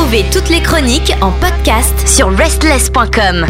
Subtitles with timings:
[0.00, 3.44] Retrouvez toutes les chroniques en podcast sur restless.com.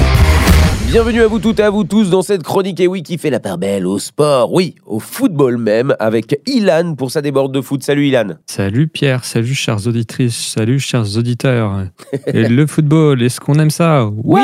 [0.88, 3.30] Bienvenue à vous toutes et à vous tous dans cette chronique et oui qui fait
[3.30, 7.60] la part belle au sport, oui, au football même, avec Ilan pour sa déborde de
[7.60, 7.84] foot.
[7.84, 8.30] Salut Ilan.
[8.46, 11.84] Salut Pierre, salut chères auditrices, salut chers auditeurs.
[12.26, 14.10] et le football, est-ce qu'on aime ça?
[14.24, 14.40] Ouais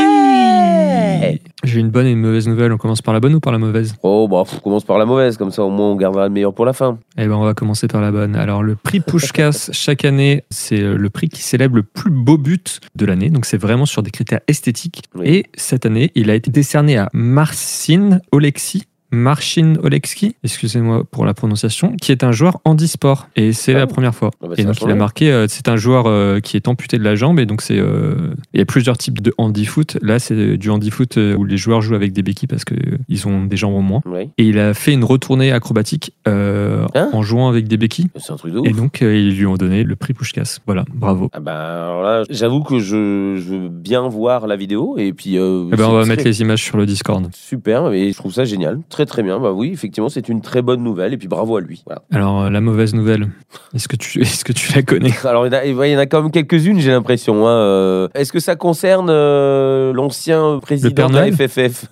[1.65, 3.59] J'ai une bonne et une mauvaise nouvelle, on commence par la bonne ou par la
[3.59, 3.97] mauvaise?
[4.03, 6.55] Oh bah on commence par la mauvaise, comme ça au moins on gardera le meilleur
[6.55, 6.99] pour la fin.
[7.19, 8.37] Eh ben on va commencer par la bonne.
[8.37, 12.39] Alors le prix Pushkas, chaque année, c'est euh, le prix qui célèbre le plus beau
[12.39, 15.03] but de l'année, donc c'est vraiment sur des critères esthétiques.
[15.15, 15.27] Oui.
[15.27, 18.85] Et cette année, il a été décerné à Marcin Oleksi.
[19.17, 23.29] Marcin Oleksi, excusez-moi pour la prononciation, qui est un joueur handisport.
[23.35, 24.31] Et c'est Ah la première fois.
[24.43, 26.99] Ah bah, et donc il a marqué, euh, c'est un joueur euh, qui est amputé
[26.99, 29.99] de la jambe, et donc c'est, euh, il y a plusieurs types de handi-foot.
[30.03, 33.57] Là, c'est du handi-foot où les joueurs jouent avec des béquilles parce qu'ils ont des
[33.57, 34.03] jambes en moins.
[34.07, 38.09] Oui, Et il a fait une retournée acrobatique Hein en jouant avec des béquilles.
[38.17, 38.69] c'est un truc de ouf.
[38.69, 40.59] Et donc, ils lui ont donné le prix Pushkas.
[40.67, 41.31] Voilà, bravo.
[41.33, 45.37] Ah bah alors là, j'avoue que je, je veux bien voir la vidéo et puis...
[45.37, 47.29] Eh ben, on va mettre les images sur le Discord.
[47.35, 49.39] Super, et je trouve ça génial, très très bien.
[49.41, 51.83] Bah oui, effectivement, c'est une très bonne nouvelle et puis bravo à lui.
[51.87, 52.03] Voilà.
[52.13, 53.29] Alors, euh, la mauvaise nouvelle,
[53.75, 55.13] est-ce que tu, est-ce que tu la connais?
[55.25, 57.47] Alors il y, en a, il y en a quand même quelques-unes, j'ai l'impression.
[57.47, 58.09] hein, euh.
[58.15, 61.87] Est-ce que ça concerne euh, l'ancien président de la FFF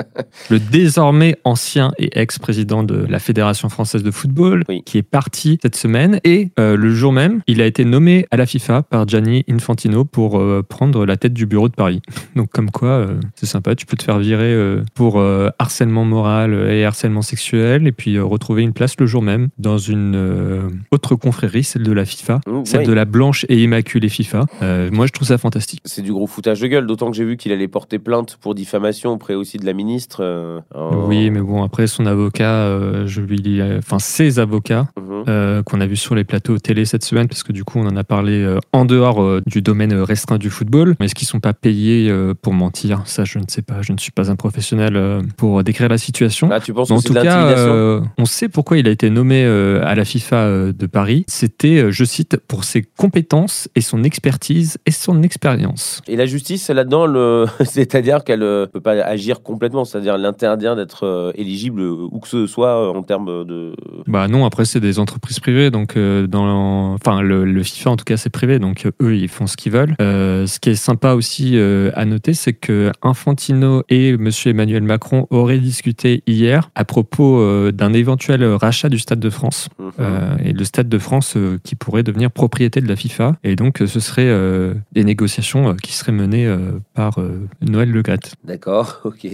[0.50, 4.82] Le désormais ancien et ex-président de la Fédération française de football, Oui.
[4.84, 6.20] qui est parti cette semaine.
[6.24, 10.04] Et euh, le jour même, il a été nommé à la FIFA par Gianni Infantino
[10.04, 12.00] pour euh, prendre la tête du bureau de Paris.
[12.36, 14.56] Donc, comme quoi, c'est sympa, tu peux te faire virer
[14.94, 15.22] pour
[15.58, 19.78] harcèlement moral et harcèlement sexuel, et puis euh, retrouver une place le jour même dans
[19.78, 22.86] une euh, autre confrérie, celle de la FIFA, celle ouais.
[22.86, 24.46] de la blanche et immaculée FIFA.
[24.62, 25.80] Euh, moi, je trouve ça fantastique.
[25.84, 28.54] C'est du gros foutage de gueule, d'autant que j'ai vu qu'il allait porter plainte pour
[28.54, 30.62] diffamation auprès aussi de la ministre.
[31.06, 35.62] Oui, mais bon, après, son avocat, je lui dis, enfin, ses avocats, Mhm.
[35.64, 37.96] qu'on a vu sur les plateaux télé cette semaine, parce que du coup, on en
[37.96, 40.96] a parlé en dehors du domaine restreint du football.
[41.00, 43.02] Est-ce qu'ils sont pas payés pour mentir?
[43.04, 43.82] Ça, je ne sais pas.
[43.82, 46.39] Je ne suis pas un professionnel pour décrire la situation.
[46.50, 48.90] Ah, tu penses Mais que en tout de cas, euh, on sait pourquoi il a
[48.90, 51.24] été nommé euh, à la FIFA euh, de Paris.
[51.28, 56.00] C'était, je cite, pour ses compétences et son expertise et son expérience.
[56.06, 57.46] Et la justice, là-dedans, le...
[57.64, 62.90] c'est-à-dire qu'elle ne peut pas agir complètement, c'est-à-dire l'interdire d'être éligible où que ce soit
[62.90, 63.74] en termes de...
[64.06, 68.04] Bah non, après c'est des entreprises privées, donc dans, enfin le, le FIFA en tout
[68.04, 69.94] cas c'est privé, donc eux ils font ce qu'ils veulent.
[70.00, 75.26] Euh, ce qui est sympa aussi à noter, c'est que Infantino et Monsieur Emmanuel Macron
[75.30, 79.90] auraient discuté hier à propos euh, d'un éventuel rachat du Stade de France Mhm.
[80.00, 83.36] euh, et le Stade de France euh, qui pourrait devenir propriété de la FIFA.
[83.44, 86.48] Et donc ce serait euh, des négociations qui seraient menées
[86.94, 87.18] par
[87.60, 88.02] Noël Le.
[88.44, 89.26] D'accord, ok.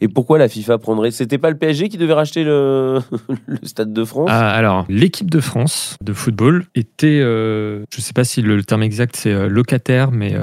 [0.00, 3.00] Et pourquoi la FIFA prendrait C'était pas le PSG qui devait racheter le,
[3.46, 4.28] le Stade de France?
[4.32, 8.82] Ah, alors, l'équipe de France de football était, je ne sais pas si le, terme
[8.82, 10.34] exact c'est locataire, mais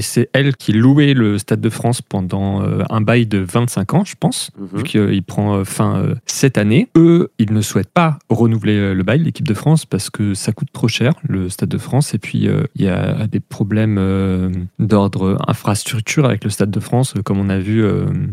[0.00, 4.14] c'est elle qui louait le Stade de France pendant un bail de 25 ans, je
[4.18, 4.78] pense, Mhm.
[4.78, 6.88] vu qu'il prend euh, fin euh, cette année.
[6.96, 10.52] Eux, ils ne souhaitent pas renouveler euh, le bail, l'équipe de France, parce que ça
[10.52, 13.98] coûte trop cher, le Stade de France, et puis il y a des problèmes
[14.78, 17.84] d'ordre infrastructure avec le Stade de France, comme on a vu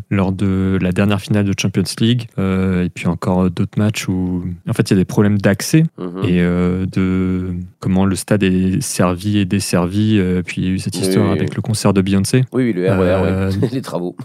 [0.09, 4.73] lors de la dernière finale de Champions League, et puis encore d'autres matchs où, en
[4.73, 6.23] fait, il y a des problèmes d'accès Mhm.
[6.23, 10.21] et de comment le stade est servi et desservi.
[10.45, 11.55] puis il y a eu cette histoire oui, avec oui.
[11.55, 12.43] le concert de Beyoncé.
[12.51, 14.15] Oui, oui, le RER, Euh, les travaux.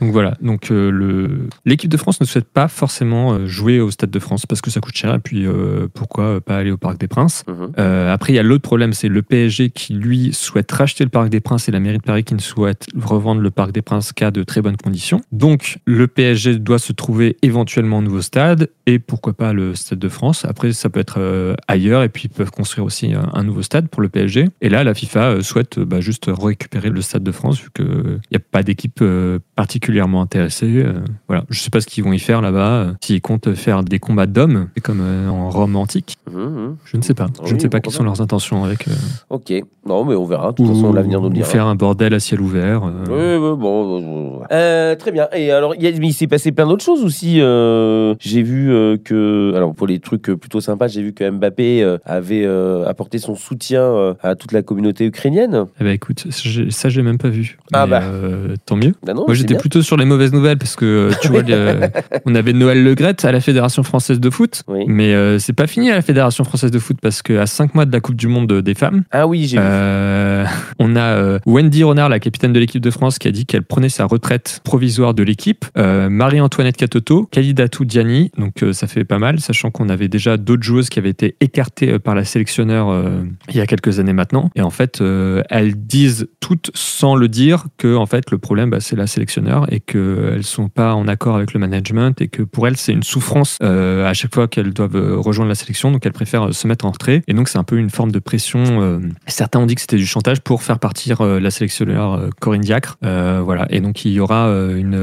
[0.00, 0.36] Donc voilà.
[0.42, 4.44] Donc euh, l'équipe de France ne souhaite pas forcément euh, jouer au stade de France
[4.46, 5.14] parce que ça coûte cher.
[5.14, 7.72] Et puis euh, pourquoi pas aller au Parc des Princes Mhm.
[7.78, 11.10] Euh, Après il y a l'autre problème, c'est le PSG qui lui souhaite racheter le
[11.10, 13.82] Parc des Princes et la mairie de Paris qui ne souhaite revendre le Parc des
[13.82, 15.20] Princes qu'à de très bonnes conditions.
[15.32, 19.98] Donc le PSG doit se trouver éventuellement un nouveau stade et pourquoi pas le Stade
[19.98, 20.44] de France.
[20.44, 23.62] Après ça peut être euh, ailleurs et puis ils peuvent construire aussi un, un nouveau
[23.62, 24.48] stade pour le PSG.
[24.60, 27.68] Et là la FIFA euh, souhaite euh, bah, juste récupérer le Stade de France vu
[27.74, 30.82] qu'il n'y a pas d'équipe euh, particulièrement intéressée.
[30.84, 30.94] Euh,
[31.28, 32.72] voilà, je sais pas ce qu'ils vont y faire là-bas.
[32.72, 36.16] euh, S'ils comptent faire des combats d'hommes, comme euh, en Rome antique.
[36.30, 36.76] Mhm, mhm.
[36.84, 37.26] Je ne sais pas.
[37.44, 38.88] Je ne sais pas quelles sont leurs intentions avec.
[38.88, 38.92] euh,
[39.30, 39.52] Ok,
[39.86, 40.50] non, mais on verra.
[40.52, 41.46] De toute ou, façon, l'avenir nous le dira.
[41.46, 42.82] faire un bordel à ciel ouvert.
[42.82, 44.40] Oui, oui, bon.
[44.50, 45.28] Euh, très bien.
[45.34, 47.40] Et alors, il, s'est passé plein d'autres choses aussi.
[47.40, 48.68] euh, j'ai vu
[49.04, 52.46] que, alors pour les trucs plutôt sympas, j'ai vu que Mbappé avait
[52.86, 55.66] apporté son soutien à toute la communauté ukrainienne.
[55.80, 56.26] Eh ben, écoute,
[56.70, 57.58] ça j'ai même pas vu.
[57.72, 58.02] Ah bah.
[58.02, 58.94] euh, tant mieux.
[59.04, 61.81] Bah non, Moi j'étais plutôt sur les mauvaises nouvelles parce que tu vois, le-
[62.26, 64.62] on avait Noël Le Graët à la Fédération française de foot.
[64.68, 64.84] Oui.
[64.86, 67.84] Mais euh, c'est pas fini à la Fédération française de foot parce qu'à 5 mois
[67.84, 70.44] de la Coupe du Monde des femmes, Ah oui, j'ai euh,
[70.78, 73.62] on a euh, Wendy Renard, la capitaine de l'équipe de France, qui a dit qu'elle
[73.62, 75.64] prenait sa retraite provisoire de l'équipe.
[75.76, 80.88] Marie-Antoinette Catoto, Kalidatou Diani, donc ça fait pas mal, sachant qu'on avait déjà d'autres joueuses
[80.88, 83.04] qui avaient été écartées par la sélectionneur
[83.48, 84.50] il y a quelques années maintenant.
[84.54, 85.02] Et en fait,
[85.50, 89.72] elles disent toutes, sans le dire, que en fait le problème, bah, c'est la sélectionneur
[89.72, 93.02] et qu'elles sont pas en accord avec le management et que pour elles, c'est une
[93.02, 96.90] souffrance à chaque fois qu'elles doivent rejoindre la sélection, donc elles préfèrent se mettre en
[96.90, 97.22] retrait.
[97.28, 99.00] Et donc c'est un peu une forme de pression.
[99.26, 102.60] certains ont dit que c'était du chantage pour faire partir euh, la sélectionneur euh, Corinne
[102.60, 102.98] Diacre.
[103.04, 103.66] Euh, voilà.
[103.70, 104.96] Et donc, il y aura une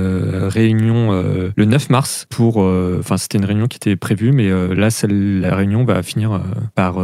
[0.47, 1.11] réunion
[1.55, 2.57] le 9 mars pour.
[2.57, 6.41] Enfin, c'était une réunion qui était prévue, mais là, celle, la réunion va finir
[6.75, 6.97] par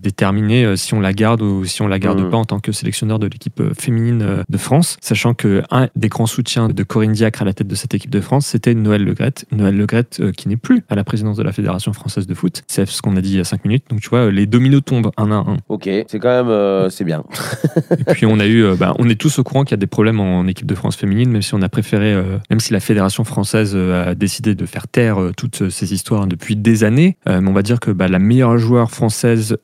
[0.00, 2.30] déterminer si on la garde ou si on la garde mmh.
[2.30, 4.96] pas en tant que sélectionneur de l'équipe féminine de France.
[5.00, 8.10] Sachant que un des grands soutiens de Corinne Diacre à la tête de cette équipe
[8.10, 9.44] de France, c'était Noël Legrette.
[9.52, 12.62] Noël Legrette qui n'est plus à la présidence de la Fédération française de foot.
[12.66, 13.84] C'est ce qu'on a dit il y a 5 minutes.
[13.90, 15.56] Donc, tu vois, les dominos tombent un à un.
[15.68, 16.90] Ok, c'est quand même.
[16.90, 17.24] c'est bien.
[17.98, 19.78] Et puis on a eu, euh, bah, on est tous au courant qu'il y a
[19.78, 22.72] des problèmes en, équipe de France féminine, même si on a préféré, euh, même si
[22.72, 27.16] la fédération française euh, a décidé de faire taire toutes ces histoires depuis des années.
[27.26, 29.56] mais on va dire que bah, la meilleure joueur française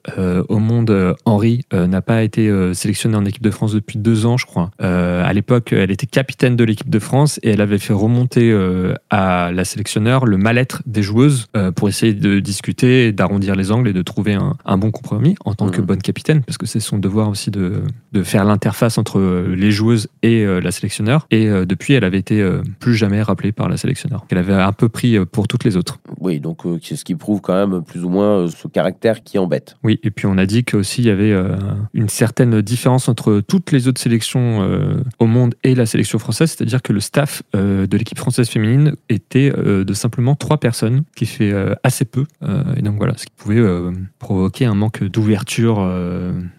[0.48, 4.46] au monde, Henri, n'a pas été sélectionnée en équipe de France depuis deux ans, je
[4.46, 4.70] crois.
[4.78, 8.52] à l'époque, elle était capitaine de l'équipe de France et elle avait fait remonter
[9.10, 13.92] à la sélectionneur le mal-être des joueuses pour essayer de discuter, d'arrondir les angles et
[13.92, 15.84] de trouver un, bon compromis en tant que mmh.
[15.84, 17.82] bonne capitaine, parce que c'est son devoir aussi de,
[18.12, 21.26] de faire l'interface entre euh, les joueuses et euh, la sélectionneur.
[21.30, 22.44] Et euh, depuis, elle avait été
[22.80, 25.98] plus jamais rappelée par la sélectionneur, qu'elle avait un peu pris pour toutes les autres.
[26.20, 29.76] Oui, donc c'est ce qui prouve quand même plus ou moins ce caractère qui embête.
[29.82, 31.34] Oui, et puis on a dit qu'aussi il y avait
[31.92, 34.68] une certaine différence entre toutes les autres sélections
[35.18, 39.50] au monde et la sélection française, c'est-à-dire que le staff de l'équipe française féminine était
[39.50, 41.52] de simplement trois personnes, qui fait
[41.82, 42.24] assez peu.
[42.76, 43.62] et donc voilà, ce qui pouvait
[44.18, 45.80] provoquer un manque d'ouverture,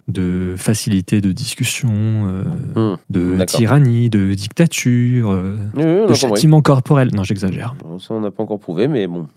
[0.08, 2.44] de facilité de discussion, euh,
[2.94, 2.98] hmm.
[3.10, 7.10] de tyrannie, de dictature, euh, de châtiment corporel.
[7.14, 7.76] Non, j'exagère.
[8.00, 9.28] Ça, on n'a pas encore prouvé, mais bon.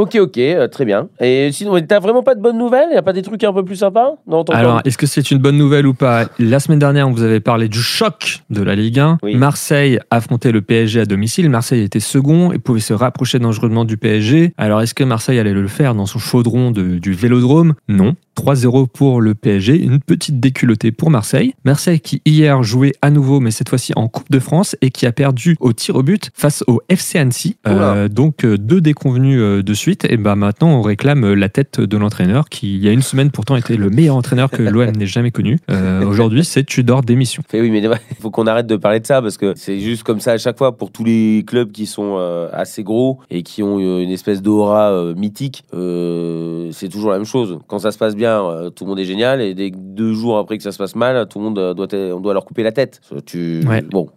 [0.00, 1.08] Ok, ok, euh, très bien.
[1.20, 2.88] Et sinon, t'as vraiment pas de bonnes nouvelles?
[2.90, 4.14] Il n'y a pas des trucs un peu plus sympas
[4.50, 6.26] Alors, est-ce que c'est une bonne nouvelle ou pas?
[6.38, 9.18] La semaine dernière, on vous avait parlé du choc de la Ligue 1.
[9.34, 11.50] Marseille affrontait le PSG à domicile.
[11.50, 14.52] Marseille était second et pouvait se rapprocher dangereusement du PSG.
[14.56, 17.74] Alors, est-ce que Marseille allait le faire dans son chaudron du vélodrome?
[17.88, 18.14] Non.
[18.36, 21.54] 3-0 pour le PSG, une petite déculottée pour Marseille.
[21.64, 25.06] Marseille qui hier jouait à nouveau, mais cette fois-ci en Coupe de France, et qui
[25.06, 27.56] a perdu au tir au but face au FC Annecy.
[27.66, 30.06] Euh, donc euh, deux déconvenus euh, de suite.
[30.08, 33.30] Et bah maintenant on réclame la tête de l'entraîneur qui il y a une semaine
[33.30, 35.58] pourtant était le meilleur entraîneur que l'OM n'ait jamais connu.
[36.06, 37.42] Aujourd'hui c'est Tudor démission.
[37.52, 37.90] oui mais il
[38.20, 40.58] faut qu'on arrête de parler de ça parce que c'est juste comme ça à chaque
[40.58, 42.16] fois pour tous les clubs qui sont
[42.52, 45.64] assez gros et qui ont une espèce d'aura mythique.
[45.72, 47.58] c'est toujours la même chose.
[47.66, 50.38] Quand ça se passe bien euh, tout le monde est génial, et des deux jours
[50.38, 52.62] après que ça se passe mal, tout le monde euh, doit, on doit leur couper
[52.62, 53.00] la tête.
[53.26, 54.08] Tu, bon,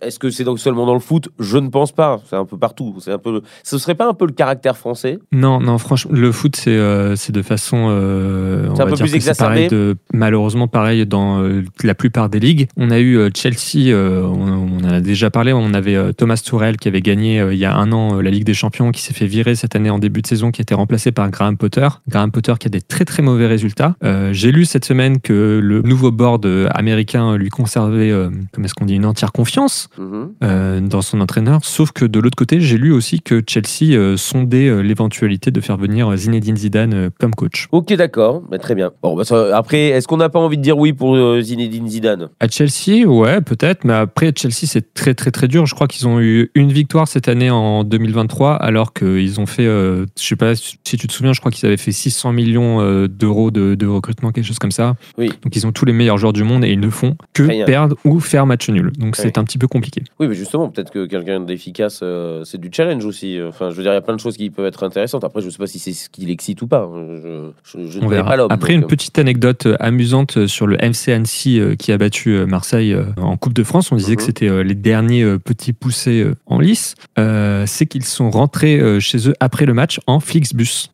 [0.00, 1.28] est-ce que c'est donc seulement dans le foot?
[1.38, 2.20] Je ne pense pas.
[2.28, 2.96] C'est un peu partout.
[3.00, 3.42] C'est un peu.
[3.62, 5.18] Ce serait pas un peu le caractère français?
[5.32, 5.78] Non, non.
[5.78, 7.88] Franchement, le foot, c'est euh, de façon.
[7.90, 9.68] Euh, c'est un peu plus exacerbé.
[9.68, 11.42] De, malheureusement, pareil dans
[11.82, 12.68] la plupart des ligues.
[12.76, 13.94] On a eu Chelsea.
[13.94, 15.52] On, en a déjà parlé.
[15.52, 18.54] On avait Thomas Tourelle qui avait gagné il y a un an la Ligue des
[18.54, 21.12] Champions, qui s'est fait virer cette année en début de saison, qui a été remplacé
[21.12, 21.88] par Graham Potter.
[22.08, 23.96] Graham Potter qui a des très très mauvais résultats.
[24.32, 28.12] J'ai lu cette semaine que le nouveau board américain lui conservait,
[28.52, 30.32] comment est-ce qu'on dit, une entière confiance mhm.
[30.42, 31.64] euh, dans son entraîneur.
[31.64, 35.60] Sauf que de l'autre côté, j'ai lu aussi que Chelsea euh, sondait euh, l'éventualité de
[35.60, 37.68] faire venir Zinedine Zidane comme coach.
[37.72, 38.92] Ok, d'accord, bah, très bien.
[39.02, 39.24] Bon, bah,
[39.54, 42.28] après, est-ce qu'on n'a pas envie de dire oui pour Zinedine Zidane?
[42.40, 45.66] À Chelsea, ouais, peut-être, mais après Chelsea, c'est très très très dur.
[45.66, 49.64] Je crois qu'ils ont eu une victoire cette année en 2023, alors qu'ils ont fait,
[49.64, 53.50] je sais pas si tu te souviens, je crois qu'ils avaient fait 600 millions d'euros
[53.50, 54.94] de, recrutement, quelque chose comme ça.
[55.18, 55.28] Oui.
[55.42, 57.96] Donc ils ont tous les meilleurs joueurs du monde et ils ne font que perdre
[58.04, 58.92] ou faire match nul.
[58.98, 60.02] Donc c'est un petit peu compliqué.
[60.18, 63.38] Oui, mais justement, peut-être que quelqu'un d'efficace, euh, c'est du challenge aussi.
[63.46, 65.24] Enfin, je veux dire, il y a plein de choses qui peuvent être intéressantes.
[65.24, 66.88] Après, je ne sais pas si c'est ce qui l'excite ou pas.
[66.94, 68.36] Je, je, ne verra.
[68.36, 68.54] pas.
[68.54, 68.88] Après, une euh.
[68.88, 73.64] petite anecdote euh, amusante sur le MC Annecy qui a battu Marseille en Coupe de
[73.64, 73.92] France.
[73.92, 74.26] On disait que mhm.
[74.26, 76.94] c'était les derniers petits poussés en lice.
[77.16, 80.90] c'est qu'ils sont rentrés chez eux après le match en Flixbus.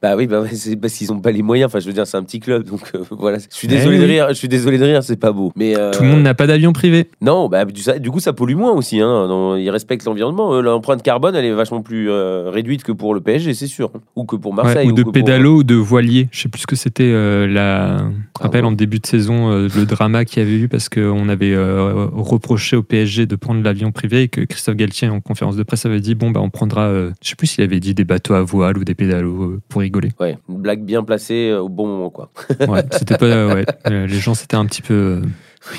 [0.00, 1.66] Bah oui, bah c'est parce qu'ils ont pas les moyens.
[1.66, 3.38] Enfin, je veux dire, c'est un petit club, donc euh, voilà.
[3.38, 4.26] Je suis désolé eh de rire.
[4.28, 5.52] Je suis désolé de rire, c'est pas beau.
[5.56, 7.08] Mais euh, tout le monde n'a pas d'avion privé.
[7.20, 9.00] Non, bah du, du, coup, ça pollue moins aussi.
[9.00, 9.56] Hein.
[9.58, 10.60] ils respectent l'environnement.
[10.60, 14.24] L'empreinte carbone, elle est vachement plus euh, réduite que pour le PSG, c'est sûr, ou
[14.24, 14.88] que pour Marseille.
[14.88, 16.28] ou, de pédalo ou de voilier.
[16.30, 17.10] Je sais plus ce que c'était
[17.48, 17.98] la.
[18.38, 21.56] Je rappelle en début de saison le drama qu'il y avait eu parce qu'on avait
[21.56, 25.86] reproché au PSG de prendre l'avion privé et que Christophe Galtier en conférence de presse
[25.86, 26.92] avait dit bon bah on prendra.
[27.20, 30.10] je sais plus s'il avait dit des bateaux à voile ou des pédalos pour rigolé.
[30.20, 32.30] Ouais, une blague bien placée euh, au bon moment, quoi.
[32.68, 34.94] Ouais, c'était pas, ouais, euh, les gens s'étaient un petit peu.
[34.94, 35.22] euh,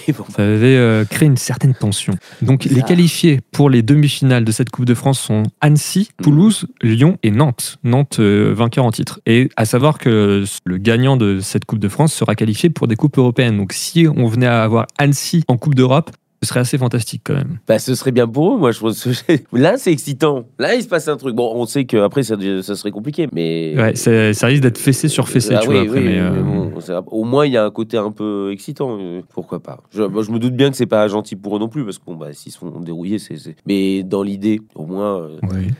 [0.08, 0.26] Oui, bon.
[0.36, 2.14] Ça avait euh, créé une certaine tension.
[2.42, 6.24] Donc, les qualifiés pour les demi-finales de cette Coupe de France sont Annecy, Mhm.
[6.24, 7.78] Toulouse, Lyon et Nantes.
[7.84, 9.20] Nantes, euh, vainqueur en titre.
[9.26, 12.96] Et à savoir que le gagnant de cette Coupe de France sera qualifié pour des
[12.96, 13.58] Coupes européennes.
[13.58, 16.12] Donc, si on venait à avoir Annecy en Coupe d'Europe,
[16.42, 17.60] ce serait assez fantastique quand même.
[17.68, 19.08] Bah, ce serait bien pour eux, moi, je pense.
[19.54, 20.46] Là, c'est excitant.
[20.58, 21.36] Là, il se passe un truc.
[21.36, 23.74] Bon, on sait qu'après, ça, ça serait compliqué, mais.
[23.78, 25.84] Ouais, ça, ça risque d'être fessé sur fessé, Ah tu oui, vois.
[25.84, 26.72] Après, oui, mais, mais euh, bon,
[27.08, 28.98] au moins, il y a un côté un peu excitant.
[29.00, 31.60] euh, Pourquoi pas je, moi, je me doute bien que c'est pas gentil pour eux
[31.60, 33.36] non plus, parce que bon, bah, s'ils se font dérouiller, c'est.
[33.68, 35.38] Mais dans l'idée, au moins, euh,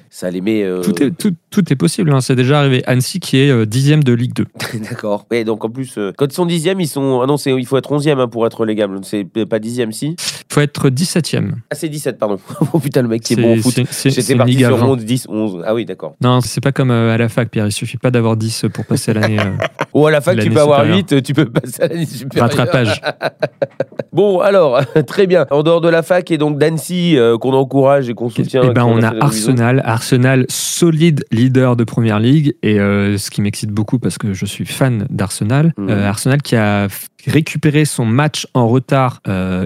[0.10, 0.64] ça les met.
[0.64, 2.12] euh, Tout, est, tout, tout est possible.
[2.12, 2.22] hein.
[2.22, 2.84] C'est déjà arrivé.
[2.86, 4.46] Annecy qui est dixième de Ligue 2.
[4.90, 5.26] D'accord.
[5.32, 7.22] Ouais, donc en plus, quand ils sont dixièmes, ils sont.
[7.22, 9.00] Ah non, il faut être onzième hein, pour être légable.
[9.04, 10.16] C'est pas dixième, si?
[10.52, 11.52] Faut être 17e.
[11.70, 12.40] Ah, c'est 17, pardon.
[12.74, 13.76] oh putain, le mec qui est C'est- bon au foot.
[14.06, 14.86] J'étais parti à sur 20.
[14.88, 15.64] 11, 10, 11.
[15.66, 16.16] Ah oui, d'accord.
[16.24, 17.68] Non, c'est pas comme euh, à la fac, Pierre.
[17.68, 19.40] Il suffit pas d'avoir 10 pour passer l'année.
[19.40, 19.52] euh,
[19.94, 21.06] Ou à la fac, tu peux avoir supérieure.
[21.12, 22.50] 8, tu peux passer à l'année supérieure.
[22.50, 23.00] rattrapage.
[24.20, 25.46] Bon, alors, très bien.
[25.50, 28.64] En dehors de la fac et donc d'Annecy, euh, qu'on encourage et qu'on soutient.
[28.66, 29.16] Eh ben, on a.
[29.22, 34.34] Arsenal, Arsenal solide leader de première ligue et euh, ce qui m'excite beaucoup parce que
[34.34, 35.74] je suis fan d'Arsenal.
[35.78, 35.90] Mhm.
[35.90, 36.90] euh, Arsenal qui a
[37.28, 39.22] récupéré son match en retard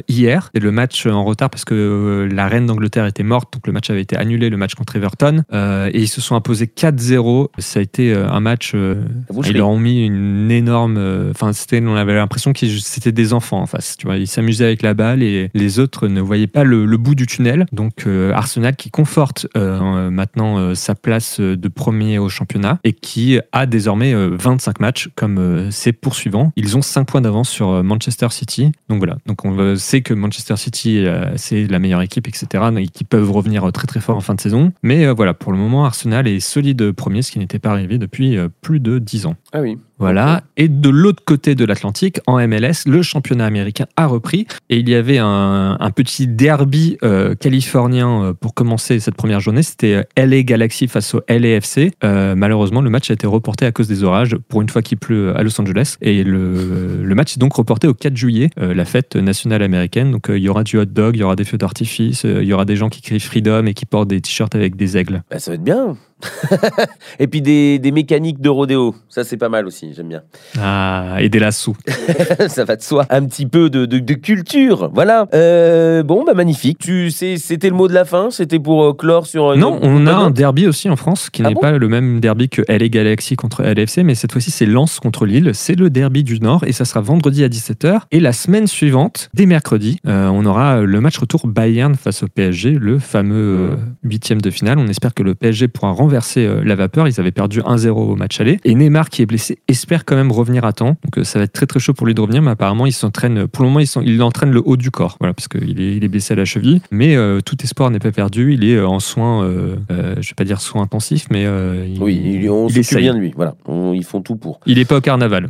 [0.07, 3.74] hier et le match en retard parce que la reine d'Angleterre était morte donc le
[3.74, 7.50] match avait été annulé le match contre Everton et ils se sont imposés 4-0.
[7.60, 8.74] Ça a été un match.
[8.74, 11.29] ils leur ont mis une énorme.
[11.29, 13.98] Enfin, c'était, on avait l'impression que c'était des enfants en face.
[13.98, 16.98] Tu vois, ils s'amusaient avec la balle et les autres ne voyaient pas le, le
[16.98, 17.66] bout du tunnel.
[17.72, 22.92] Donc euh, Arsenal qui conforte euh, maintenant euh, sa place de premier au championnat et
[22.92, 26.52] qui a désormais euh, 25 matchs comme ses poursuivants.
[26.58, 28.74] Ils ont 5 points d'avance sur Manchester City.
[28.90, 29.18] Donc voilà.
[29.26, 31.06] Donc on sait que Manchester City
[31.38, 32.64] c'est la meilleure équipe, etc.
[32.78, 34.74] Et qui peuvent revenir très très fort en fin de saison.
[34.84, 38.38] Mais voilà, pour le moment Arsenal est solide premier, ce qui n'était pas arrivé depuis
[38.62, 39.36] plus de 10 ans.
[39.54, 39.78] Ah oui.
[40.00, 40.42] Voilà.
[40.58, 44.48] Et de l'autre côté de l'Atlantique, en MLS, le championnat américain a repris.
[44.70, 49.40] Et il y avait un, un petit derby euh, californien euh, pour commencer cette première
[49.40, 49.64] journée.
[49.64, 51.92] C'était euh, LA Galaxy face au LAFC.
[52.04, 54.98] Euh, malheureusement, le match a été reporté à cause des orages, pour une fois qu'il
[54.98, 55.98] pleut à Los Angeles.
[56.02, 60.12] Et le, le match est donc reporté au 4 juillet, euh, la fête nationale américaine.
[60.12, 62.42] Donc euh, il y aura du hot dog, il y aura des feux d'artifice, euh,
[62.42, 64.98] il y aura des gens qui crient Freedom et qui portent des t-shirts avec des
[64.98, 65.24] aigles.
[65.30, 65.98] Bah, ça va être bien.
[67.20, 68.96] et puis des, des mécaniques de rodéo.
[69.10, 69.94] Ça, c'est pas mal aussi.
[69.96, 70.22] J'aime bien.
[70.60, 71.75] Ah, et des lassos.
[72.48, 73.06] ça va de soi.
[73.10, 74.89] Un petit peu de, de- de culture.
[74.94, 75.27] Voilà.
[75.34, 76.80] Euh, bon, bah magnifique.
[76.80, 78.30] Tu, c'était le mot de la fin?
[78.32, 79.53] C'était pour euh, clore sur.
[79.53, 81.62] une- Non, on a un derby aussi en France qui Ah n'est bon?
[81.62, 85.25] pas le même derby que LA Galaxy contre LFC, mais cette fois-ci c'est Lens contre
[85.25, 85.51] Lille.
[85.53, 88.01] C'est le derby du Nord et ça sera vendredi à 17h.
[88.12, 92.27] Et la semaine suivante, dès mercredi, euh, on aura le match retour Bayern face au
[92.27, 93.36] PSG, le fameux
[93.72, 94.80] euh, huitième de finale.
[94.80, 97.08] On espère que le PSG pourra renverser euh, la vapeur.
[97.08, 98.60] Ils avaient perdu 1-0 au match aller.
[98.63, 100.96] Et Neymar, qui est blessé, espère quand même revenir à temps.
[101.03, 102.91] Donc euh, ça va être très très chaud pour lui de revenir, mais apparemment il
[102.93, 103.48] s'entraîne.
[103.48, 106.08] Pour le moment, il, entraîne le haut du corps, voilà, parce qu'il est, il est
[106.08, 106.82] blessé à la cheville.
[106.91, 108.53] Mais euh, tout espoir n'est pas perdu.
[108.53, 111.86] Il est euh, en soins, euh, euh, je vais pas dire soins intensifs, mais euh,
[111.88, 113.34] il, Oui, on il s'occupe bien de lui.
[113.36, 113.55] Voilà.
[113.67, 114.60] On- ils font tout pour.
[114.65, 115.50] Il est pas au carnaval.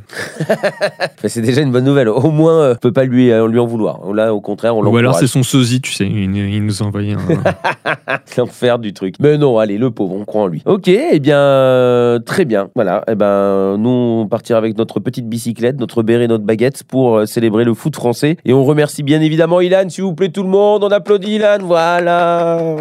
[1.25, 2.09] C'est déjà une bonne nouvelle.
[2.09, 4.13] Au moins, euh, on peut pas lui, euh, lui en vouloir.
[4.13, 5.29] Là, au contraire, on Ou alors c'est l'encourage.
[5.29, 6.05] son sosie, tu sais.
[6.05, 7.17] Il, il nous a envoyé un.
[8.37, 9.15] l'enfer du truc.
[9.19, 10.61] Mais non, allez, le pauvre, on croit en lui.
[10.65, 12.69] Ok, eh bien, euh, très bien.
[12.75, 17.17] Voilà, eh ben, nous, on partira avec notre petite bicyclette, notre béret, notre baguette pour
[17.17, 18.37] euh, célébrer le foot français.
[18.45, 20.83] Et on remercie bien évidemment Ilan, s'il vous plaît, tout le monde.
[20.83, 22.75] On applaudit Ilan, voilà.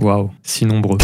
[0.00, 0.98] Waouh, si nombreux.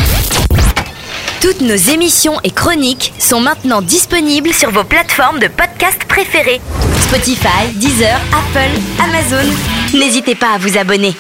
[1.41, 6.61] Toutes nos émissions et chroniques sont maintenant disponibles sur vos plateformes de podcast préférées.
[7.01, 9.49] Spotify, Deezer, Apple, Amazon.
[9.95, 11.13] N'hésitez pas à vous abonner.